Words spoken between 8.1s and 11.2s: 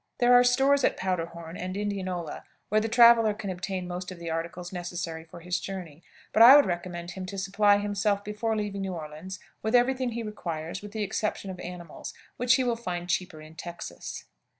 before leaving New Orleans with every thing he requires with the